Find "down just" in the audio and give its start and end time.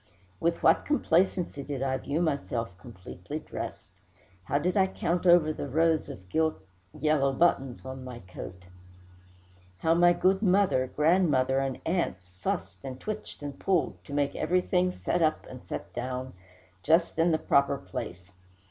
15.93-17.19